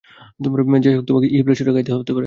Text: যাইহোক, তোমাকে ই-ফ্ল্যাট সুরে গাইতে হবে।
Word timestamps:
যাইহোক, 0.81 1.03
তোমাকে 1.05 1.27
ই-ফ্ল্যাট 1.27 1.57
সুরে 1.57 1.71
গাইতে 1.73 1.91
হবে। 1.93 2.03